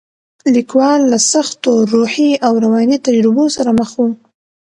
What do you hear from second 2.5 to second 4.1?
رواني تجربو سره مخ و.